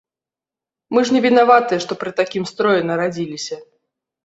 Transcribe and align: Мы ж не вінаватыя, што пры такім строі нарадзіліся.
Мы 0.97 1.03
ж 1.09 1.15
не 1.15 1.21
вінаватыя, 1.25 1.79
што 1.85 1.99
пры 2.05 2.15
такім 2.23 2.43
строі 2.53 2.81
нарадзіліся. 2.91 3.63